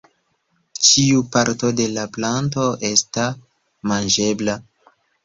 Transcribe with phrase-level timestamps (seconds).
[0.85, 3.27] Ĉiu parto de la planto esta
[3.93, 4.57] manĝebla.